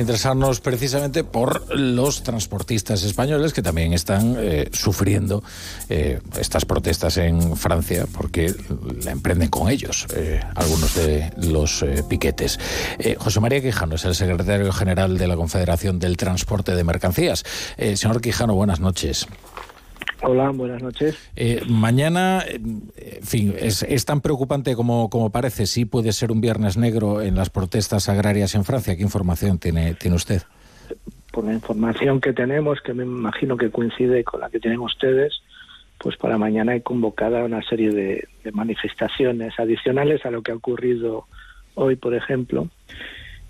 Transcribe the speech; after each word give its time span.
interesarnos 0.00 0.60
precisamente 0.60 1.24
por 1.24 1.74
los 1.76 2.22
transportistas 2.22 3.02
españoles 3.02 3.52
que 3.52 3.62
también 3.62 3.92
están 3.92 4.36
eh, 4.38 4.68
sufriendo 4.72 5.42
eh, 5.88 6.20
estas 6.38 6.64
protestas 6.64 7.16
en 7.16 7.56
Francia 7.56 8.06
porque 8.12 8.54
la 9.02 9.10
emprenden 9.10 9.48
con 9.48 9.68
ellos 9.68 10.06
eh, 10.14 10.40
algunos 10.54 10.94
de 10.94 11.32
los 11.36 11.84
piquetes. 12.08 12.58
José 13.18 13.40
María 13.40 13.60
Quijano 13.60 13.94
es 13.94 14.04
el 14.04 14.14
secretario 14.14 14.72
general 14.72 15.18
de 15.18 15.26
la 15.26 15.36
Confederación 15.36 15.98
del 15.98 16.16
Transporte 16.16 16.74
de 16.74 16.84
Mercancías. 16.84 17.44
señor 17.76 18.20
Quijano, 18.20 18.54
buenas 18.54 18.80
noches. 18.80 19.26
Hola, 20.28 20.50
buenas 20.50 20.82
noches. 20.82 21.16
Eh, 21.36 21.62
mañana, 21.68 22.42
en 22.48 23.22
fin, 23.22 23.54
es, 23.56 24.04
tan 24.04 24.20
preocupante 24.20 24.74
como, 24.74 25.08
como 25.08 25.30
parece. 25.30 25.66
Sí 25.66 25.84
puede 25.84 26.12
ser 26.12 26.32
un 26.32 26.40
viernes 26.40 26.76
negro 26.76 27.22
en 27.22 27.36
las 27.36 27.48
protestas 27.48 28.08
agrarias 28.08 28.56
en 28.56 28.64
Francia. 28.64 28.96
¿Qué 28.96 29.02
información 29.02 29.58
tiene, 29.58 29.94
tiene 29.94 30.16
usted? 30.16 30.42
Por 31.30 31.44
la 31.44 31.52
información 31.52 32.20
que 32.20 32.32
tenemos, 32.32 32.80
que 32.80 32.92
me 32.92 33.04
imagino 33.04 33.56
que 33.56 33.70
coincide 33.70 34.24
con 34.24 34.40
la 34.40 34.50
que 34.50 34.58
tienen 34.58 34.80
ustedes, 34.80 35.42
pues 35.98 36.16
para 36.16 36.38
mañana 36.38 36.72
hay 36.72 36.80
convocada 36.80 37.44
una 37.44 37.62
serie 37.62 37.92
de 37.92 38.26
manifestaciones 38.52 39.54
adicionales 39.60 40.26
a 40.26 40.32
lo 40.32 40.42
que 40.42 40.50
ha 40.50 40.56
ocurrido 40.56 41.26
hoy, 41.76 41.94
por 41.94 42.14
ejemplo 42.14 42.68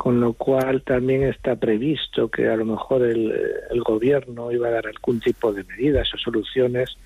con 0.00 0.18
lo 0.18 0.32
cual 0.32 0.80
también 0.80 1.24
está 1.24 1.56
previsto 1.56 2.30
que 2.30 2.48
a 2.48 2.56
lo 2.56 2.64
mejor 2.64 3.02
el, 3.02 3.82
gobierno 3.84 4.50
iba 4.50 4.68
a 4.68 4.70
dar 4.70 4.86
algún 4.86 5.20
tipo 5.20 5.52
de 5.52 5.62
medidas 5.64 6.08
o 6.14 6.16
soluciones, 6.16 6.96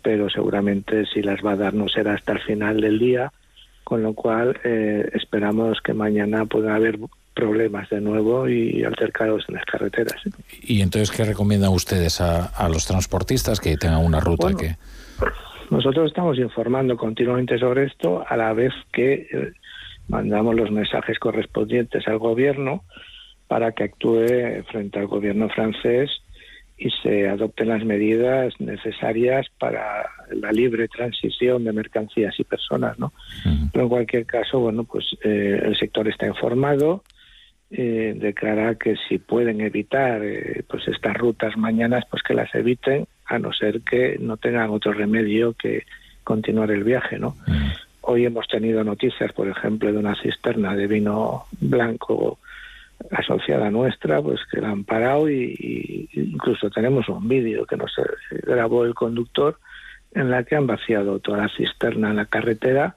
pero 0.00 0.30
seguramente 0.30 1.04
si 1.04 1.20
las 1.20 1.44
va 1.44 1.52
a 1.52 1.56
dar 1.56 1.74
no 1.74 1.86
será 1.90 2.14
hasta 2.14 2.32
el 2.32 2.40
final 2.40 2.80
del 2.80 2.98
día, 2.98 3.30
con 3.84 4.02
lo 4.02 4.14
cual 4.14 4.58
eh, 4.64 5.10
esperamos 5.12 5.82
que 5.82 5.92
mañana 5.92 6.46
pueda 6.46 6.74
haber 6.76 6.98
problemas 7.34 7.90
de 7.90 8.00
nuevo 8.00 8.48
y 8.48 8.84
altercados 8.84 9.44
en 9.46 9.56
las 9.56 9.66
carreteras. 9.66 10.16
¿Y 10.62 10.80
entonces 10.80 11.14
qué 11.14 11.26
recomiendan 11.26 11.72
ustedes 11.72 12.22
a, 12.22 12.68
los 12.70 12.86
transportistas 12.86 13.60
que 13.60 13.76
tengan 13.76 14.02
una 14.02 14.18
ruta 14.18 14.54
que...? 14.54 14.76
Nosotros 15.68 16.06
estamos 16.08 16.38
informando 16.38 16.96
continuamente 16.96 17.58
sobre 17.58 17.84
esto, 17.84 18.24
a 18.26 18.34
la 18.36 18.54
vez 18.54 18.72
que 18.92 19.28
eh, 19.30 19.52
mandamos 20.10 20.54
los 20.54 20.70
mensajes 20.70 21.18
correspondientes 21.18 22.06
al 22.08 22.18
gobierno 22.18 22.84
para 23.48 23.72
que 23.72 23.84
actúe 23.84 24.62
frente 24.70 24.98
al 24.98 25.06
gobierno 25.06 25.48
francés 25.48 26.10
y 26.80 26.88
se 27.02 27.28
adopten 27.28 27.68
las 27.68 27.84
medidas 27.84 28.54
necesarias 28.58 29.46
para 29.58 30.08
la 30.30 30.50
libre 30.50 30.88
transición 30.88 31.62
de 31.64 31.72
mercancías 31.72 32.34
y 32.40 32.44
personas, 32.44 32.98
¿no? 32.98 33.12
Pero 33.70 33.84
en 33.84 33.88
cualquier 33.90 34.24
caso, 34.24 34.60
bueno, 34.60 34.84
pues 34.84 35.04
eh, 35.22 35.60
el 35.62 35.76
sector 35.76 36.08
está 36.08 36.26
informado, 36.26 37.04
eh, 37.70 38.14
declara 38.16 38.76
que 38.76 38.96
si 39.08 39.18
pueden 39.18 39.60
evitar 39.60 40.24
eh, 40.24 40.64
pues 40.66 40.88
estas 40.88 41.16
rutas 41.18 41.56
mañanas, 41.58 42.04
pues 42.10 42.22
que 42.22 42.34
las 42.34 42.52
eviten, 42.54 43.06
a 43.26 43.38
no 43.38 43.52
ser 43.52 43.82
que 43.82 44.16
no 44.18 44.38
tengan 44.38 44.70
otro 44.70 44.92
remedio 44.92 45.52
que 45.52 45.84
continuar 46.24 46.70
el 46.70 46.82
viaje, 46.82 47.18
¿no? 47.18 47.36
Hoy 48.12 48.24
hemos 48.24 48.48
tenido 48.48 48.82
noticias, 48.82 49.32
por 49.32 49.46
ejemplo, 49.46 49.92
de 49.92 49.96
una 49.96 50.20
cisterna 50.20 50.74
de 50.74 50.88
vino 50.88 51.44
blanco 51.60 52.40
asociada 53.12 53.70
nuestra, 53.70 54.20
pues 54.20 54.40
que 54.50 54.60
la 54.60 54.70
han 54.70 54.82
parado 54.82 55.30
y, 55.30 56.08
incluso 56.14 56.70
tenemos 56.70 57.08
un 57.08 57.28
vídeo 57.28 57.64
que 57.66 57.76
nos 57.76 57.92
grabó 58.42 58.84
el 58.84 58.94
conductor 58.94 59.60
en 60.12 60.28
la 60.28 60.42
que 60.42 60.56
han 60.56 60.66
vaciado 60.66 61.20
toda 61.20 61.38
la 61.38 61.48
cisterna 61.56 62.10
en 62.10 62.16
la 62.16 62.24
carretera 62.24 62.96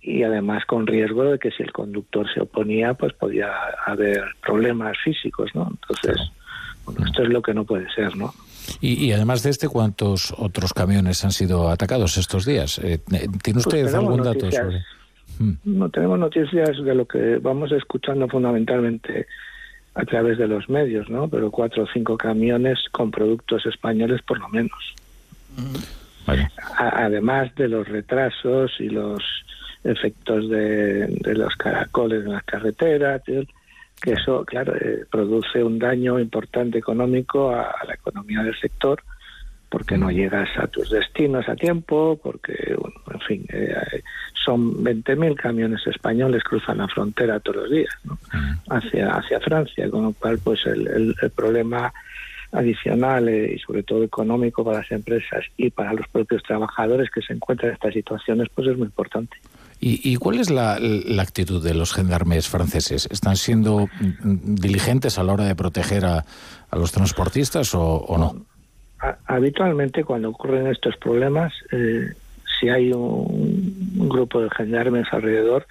y 0.00 0.24
además 0.24 0.64
con 0.64 0.88
riesgo 0.88 1.22
de 1.22 1.38
que 1.38 1.52
si 1.52 1.62
el 1.62 1.70
conductor 1.70 2.26
se 2.34 2.40
oponía, 2.40 2.94
pues 2.94 3.12
podía 3.12 3.52
haber 3.86 4.24
problemas 4.42 4.98
físicos, 4.98 5.54
¿no? 5.54 5.68
Entonces, 5.70 6.32
bueno, 6.84 7.06
esto 7.06 7.22
es 7.22 7.28
lo 7.28 7.40
que 7.40 7.54
no 7.54 7.62
puede 7.62 7.88
ser, 7.92 8.16
¿no? 8.16 8.34
Y, 8.80 9.12
además 9.12 9.42
de 9.42 9.50
este, 9.50 9.68
¿cuántos 9.68 10.34
otros 10.36 10.72
camiones 10.72 11.24
han 11.24 11.32
sido 11.32 11.70
atacados 11.70 12.16
estos 12.16 12.44
días? 12.44 12.78
Eh, 12.78 13.00
eh, 13.12 13.28
¿Tiene 13.42 13.60
usted 13.60 13.82
pues 13.82 13.94
algún 13.94 14.22
dato 14.22 14.50
sobre...? 14.50 14.84
Hmm. 15.38 15.52
No 15.64 15.88
tenemos 15.88 16.18
noticias 16.18 16.82
de 16.84 16.94
lo 16.94 17.06
que 17.06 17.38
vamos 17.38 17.70
escuchando 17.72 18.28
fundamentalmente 18.28 19.26
a 19.94 20.04
través 20.04 20.38
de 20.38 20.48
los 20.48 20.68
medios, 20.68 21.08
¿no? 21.08 21.28
Pero 21.28 21.50
cuatro 21.50 21.84
o 21.84 21.86
cinco 21.92 22.16
camiones 22.16 22.78
con 22.90 23.10
productos 23.10 23.66
españoles 23.66 24.20
por 24.22 24.38
lo 24.38 24.48
menos. 24.48 24.94
además 26.76 27.54
de 27.54 27.68
los 27.68 27.88
retrasos 27.88 28.72
y 28.80 28.88
los 28.88 29.22
efectos 29.84 30.48
de, 30.50 31.06
de 31.06 31.34
los 31.34 31.54
caracoles 31.56 32.24
en 32.24 32.32
las 32.32 32.44
carreteras, 32.44 33.22
que 33.24 33.46
eso, 34.04 34.44
claro, 34.44 34.74
eh, 34.76 35.04
produce 35.10 35.62
un 35.62 35.78
daño 35.78 36.18
importante 36.18 36.78
económico 36.78 37.50
a, 37.50 37.74
la 37.86 37.94
economía 37.94 38.42
del 38.42 38.58
sector, 38.58 39.02
porque 39.68 39.98
no 39.98 40.10
llegas 40.10 40.48
a 40.58 40.66
tus 40.66 40.90
destinos 40.90 41.48
a 41.48 41.54
tiempo, 41.54 42.18
porque, 42.22 42.74
bueno, 42.78 42.96
en 43.12 43.20
fin, 43.20 43.46
eh, 43.50 44.02
son 44.44 44.82
20.000 44.82 45.34
camiones 45.36 45.86
españoles 45.86 46.42
cruzan 46.42 46.78
la 46.78 46.88
frontera 46.88 47.40
todos 47.40 47.62
los 47.62 47.70
días 47.70 47.94
¿no? 48.04 48.18
hacia, 48.70 49.10
hacia 49.10 49.40
Francia, 49.40 49.90
con 49.90 50.04
lo 50.04 50.12
cual, 50.12 50.38
pues 50.42 50.64
el, 50.64 51.14
el, 51.20 51.30
problema 51.32 51.92
adicional 52.52 53.28
eh, 53.28 53.54
y 53.56 53.58
sobre 53.58 53.82
todo 53.82 54.02
económico 54.02 54.64
para 54.64 54.78
las 54.78 54.90
empresas 54.90 55.44
y 55.58 55.68
para 55.68 55.92
los 55.92 56.08
propios 56.08 56.42
trabajadores 56.42 57.10
que 57.10 57.20
se 57.20 57.34
encuentran 57.34 57.70
en 57.70 57.74
estas 57.74 57.92
situaciones, 57.92 58.48
pues 58.54 58.68
es 58.68 58.78
muy 58.78 58.86
importante. 58.86 59.36
¿Y, 59.80 60.16
cuál 60.16 60.40
es 60.40 60.50
la, 60.50 60.78
actitud 61.20 61.62
de 61.62 61.72
los 61.72 61.92
gendarmes 61.92 62.48
franceses? 62.48 63.06
¿Están 63.12 63.36
siendo 63.36 63.88
diligentes 64.22 65.18
a 65.18 65.22
la 65.22 65.32
hora 65.34 65.44
de 65.44 65.54
proteger 65.54 66.04
a, 66.04 66.24
los 66.72 66.90
transportistas 66.90 67.74
o, 67.74 68.16
no? 68.18 68.44
Habitualmente 69.26 70.02
cuando 70.02 70.30
ocurren 70.30 70.66
estos 70.66 70.96
problemas, 70.96 71.52
eh, 71.70 72.12
si 72.58 72.68
hay 72.68 72.92
un, 72.92 74.08
grupo 74.08 74.40
de 74.40 74.50
gendarmes 74.50 75.06
alrededor, 75.12 75.66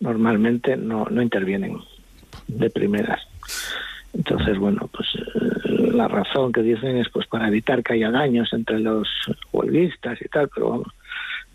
normalmente 0.00 0.76
no, 0.76 1.06
no 1.10 1.22
intervienen 1.22 1.78
de 2.48 2.68
primeras. 2.68 3.22
Entonces, 4.12 4.58
bueno, 4.58 4.88
pues 4.92 5.08
eh, 5.14 5.92
la 5.92 6.08
razón 6.08 6.52
que 6.52 6.62
dicen 6.62 6.96
es 6.96 7.08
pues 7.08 7.26
para 7.26 7.48
evitar 7.48 7.82
que 7.82 7.94
haya 7.94 8.10
daños 8.10 8.52
entre 8.52 8.80
los 8.80 9.08
huelguistas 9.52 10.20
y 10.22 10.28
tal, 10.28 10.48
pero 10.54 10.70
vamos, 10.70 10.88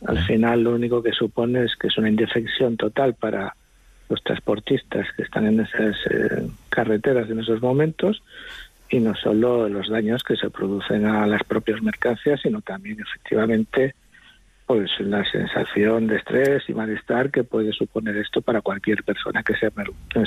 al 0.07 0.19
final 0.25 0.63
lo 0.63 0.75
único 0.75 1.03
que 1.03 1.11
supone 1.11 1.63
es 1.63 1.75
que 1.75 1.87
es 1.87 1.97
una 1.97 2.09
indefección 2.09 2.77
total 2.77 3.13
para 3.13 3.55
los 4.09 4.21
transportistas 4.23 5.07
que 5.15 5.23
están 5.23 5.45
en 5.45 5.61
esas 5.61 5.95
eh, 6.09 6.47
carreteras 6.69 7.29
en 7.29 7.39
esos 7.39 7.61
momentos 7.61 8.21
y 8.89 8.99
no 8.99 9.15
solo 9.15 9.69
los 9.69 9.89
daños 9.89 10.23
que 10.23 10.35
se 10.35 10.49
producen 10.49 11.05
a 11.05 11.25
las 11.25 11.43
propias 11.43 11.81
mercancías, 11.81 12.41
sino 12.41 12.61
también 12.61 12.99
efectivamente 12.99 13.95
pues 14.65 14.89
la 14.99 15.29
sensación 15.29 16.07
de 16.07 16.17
estrés 16.17 16.63
y 16.69 16.73
malestar 16.73 17.29
que 17.29 17.43
puede 17.43 17.73
suponer 17.73 18.15
esto 18.17 18.41
para 18.41 18.61
cualquier 18.61 19.03
persona 19.03 19.43
que 19.43 19.53
se, 19.55 19.69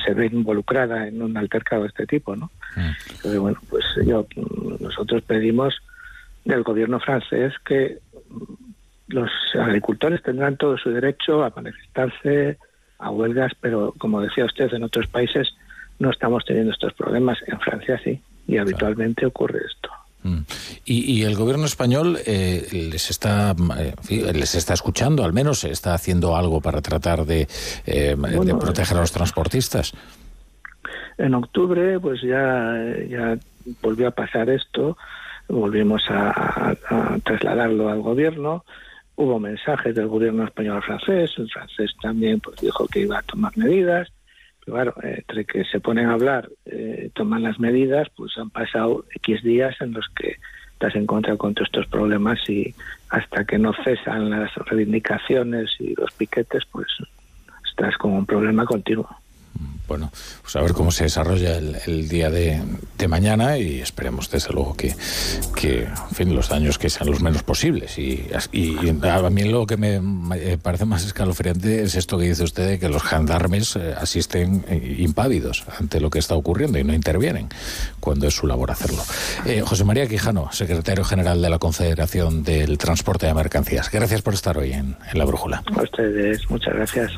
se 0.04 0.14
ve 0.14 0.26
involucrada 0.26 1.08
en 1.08 1.22
un 1.22 1.36
altercado 1.36 1.82
de 1.82 1.88
este 1.88 2.06
tipo, 2.06 2.36
¿no? 2.36 2.50
Mm. 2.76 2.90
Entonces, 3.10 3.40
bueno, 3.40 3.58
pues 3.70 3.84
yo 4.06 4.26
nosotros 4.80 5.22
pedimos 5.22 5.80
del 6.44 6.62
gobierno 6.62 7.00
francés 7.00 7.54
que 7.64 8.00
los 9.14 9.30
agricultores 9.54 10.22
tendrán 10.22 10.56
todo 10.56 10.76
su 10.76 10.90
derecho 10.90 11.44
a 11.44 11.52
manifestarse, 11.54 12.58
a 12.98 13.10
huelgas, 13.10 13.52
pero 13.60 13.94
como 13.96 14.20
decía 14.20 14.44
usted, 14.44 14.72
en 14.74 14.82
otros 14.82 15.06
países 15.06 15.54
no 16.00 16.10
estamos 16.10 16.44
teniendo 16.44 16.72
estos 16.72 16.92
problemas. 16.94 17.38
En 17.46 17.60
Francia 17.60 18.00
sí, 18.02 18.20
y 18.48 18.58
habitualmente 18.58 19.24
ocurre 19.24 19.60
esto. 19.66 19.90
Mm. 20.24 20.40
Y, 20.86 21.22
el 21.22 21.36
gobierno 21.36 21.66
español 21.66 22.18
eh, 22.26 22.66
les 22.90 23.10
está 23.10 23.54
eh, 23.78 24.32
les 24.32 24.54
está 24.54 24.74
escuchando, 24.74 25.22
al 25.22 25.32
menos 25.32 25.64
está 25.64 25.94
haciendo 25.94 26.34
algo 26.34 26.60
para 26.60 26.80
tratar 26.80 27.24
de, 27.24 27.46
eh, 27.86 28.16
proteger 28.58 28.96
a 28.96 29.00
los 29.00 29.12
transportistas. 29.12 29.92
En 31.18 31.34
octubre, 31.34 32.00
pues 32.00 32.20
ya, 32.22 32.74
ya 33.08 33.38
volvió 33.80 34.08
a 34.08 34.10
pasar 34.10 34.50
esto, 34.50 34.96
volvimos 35.46 36.02
a 36.08 36.74
trasladarlo 37.22 37.90
al 37.90 38.00
gobierno 38.00 38.64
Hubo 39.16 39.38
mensajes 39.38 39.94
del 39.94 40.08
gobierno 40.08 40.44
español 40.44 40.82
francés, 40.82 41.32
el 41.36 41.48
francés 41.50 41.92
también 42.02 42.40
pues 42.40 42.60
dijo 42.60 42.86
que 42.88 43.00
iba 43.00 43.18
a 43.18 43.22
tomar 43.22 43.56
medidas, 43.56 44.12
pero 44.64 44.76
claro, 44.76 44.94
entre 45.02 45.44
que 45.44 45.64
se 45.64 45.80
ponen 45.80 46.06
a 46.06 46.14
hablar, 46.14 46.50
eh, 46.64 47.10
toman 47.14 47.42
las 47.42 47.60
medidas, 47.60 48.08
pues 48.16 48.36
han 48.38 48.50
pasado 48.50 49.04
X 49.16 49.42
días 49.42 49.76
en 49.80 49.92
los 49.92 50.08
que 50.16 50.36
estás 50.72 50.96
en 50.96 51.06
contra 51.06 51.36
con 51.36 51.54
todos 51.54 51.68
estos 51.68 51.86
problemas 51.86 52.38
y 52.48 52.74
hasta 53.10 53.44
que 53.44 53.58
no 53.58 53.72
cesan 53.84 54.30
las 54.30 54.54
reivindicaciones 54.56 55.70
y 55.78 55.94
los 55.94 56.10
piquetes, 56.12 56.64
pues 56.72 56.88
estás 57.64 57.96
con 57.96 58.12
un 58.12 58.26
problema 58.26 58.64
continuo. 58.64 59.08
Bueno, 59.86 60.10
pues 60.42 60.56
a 60.56 60.62
ver 60.62 60.72
cómo 60.72 60.90
se 60.90 61.04
desarrolla 61.04 61.56
el, 61.56 62.08
día 62.08 62.30
de, 62.30 62.62
mañana 63.08 63.58
y 63.58 63.80
esperemos 63.80 64.30
desde 64.30 64.52
luego 64.54 64.74
que, 64.74 64.88
en 64.88 66.14
fin, 66.14 66.34
los 66.34 66.48
daños 66.48 66.78
que 66.78 66.88
sean 66.88 67.10
los 67.10 67.20
menos 67.20 67.42
posibles. 67.42 67.98
Y, 67.98 68.30
a 68.32 69.30
mí 69.30 69.44
lo 69.44 69.66
que 69.66 69.76
me 69.76 70.58
parece 70.58 70.86
más 70.86 71.04
escalofriante 71.04 71.82
es 71.82 71.94
esto 71.96 72.18
que 72.18 72.24
dice 72.24 72.44
usted 72.44 72.66
de 72.66 72.78
que 72.78 72.88
los 72.88 73.02
gendarmes 73.02 73.76
eh, 73.76 73.94
asisten 73.96 74.64
eh, 74.68 74.96
impávidos 75.00 75.64
ante 75.78 76.00
lo 76.00 76.08
que 76.08 76.18
está 76.18 76.34
ocurriendo 76.34 76.78
y 76.78 76.84
no 76.84 76.94
intervienen 76.94 77.48
cuando 78.00 78.26
es 78.26 78.34
su 78.34 78.46
labor 78.46 78.70
hacerlo. 78.70 79.02
Eh, 79.44 79.60
José 79.60 79.84
María 79.84 80.06
Quijano, 80.06 80.50
secretario 80.52 81.04
general 81.04 81.42
de 81.42 81.50
la 81.50 81.58
Confederación 81.58 82.42
del 82.42 82.78
Transporte 82.78 83.26
de 83.26 83.34
Mercancías. 83.34 83.90
Gracias 83.90 84.22
por 84.22 84.34
estar 84.34 84.56
hoy 84.56 84.72
en, 84.72 84.96
en 85.12 85.18
La 85.18 85.24
Brújula. 85.24 85.62
A 85.76 85.82
ustedes, 85.82 86.48
muchas 86.48 86.74
gracias. 86.74 87.12